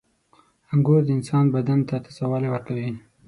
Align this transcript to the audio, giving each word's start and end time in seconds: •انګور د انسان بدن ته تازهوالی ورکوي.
•انګور 0.71 1.01
د 1.05 1.09
انسان 1.17 1.45
بدن 1.55 1.79
ته 1.89 1.95
تازهوالی 2.05 2.49
ورکوي. 2.51 2.89